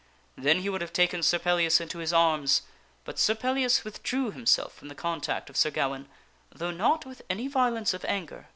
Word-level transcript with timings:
Then 0.35 0.61
he 0.61 0.69
would 0.69 0.81
have 0.81 0.93
taken 0.93 1.21
Sir 1.21 1.37
Pellias 1.37 1.79
into 1.79 1.99
his 1.99 2.11
arms, 2.11 2.61
Pelhas 2.61 3.05
but 3.05 3.19
Sir 3.19 3.35
Pellias 3.35 3.83
withdrew 3.83 4.31
himself 4.31 4.73
from 4.73 4.87
the 4.87 4.95
contact 4.95 5.47
of 5.47 5.55
Sir 5.55 5.69
Gawaine, 5.69 6.09
though 6.49 6.71
not 6.71 7.05
with 7.05 7.21
any 7.29 7.47
violence 7.47 7.93
of 7.93 8.03
anger. 8.05 8.47